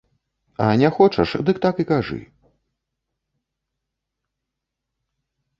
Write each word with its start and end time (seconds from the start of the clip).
А 0.63 0.69
не 0.81 0.89
хочаш, 0.99 1.29
дык 1.49 1.57
так 1.67 1.75
і 1.83 1.85
кажы. 1.91 2.19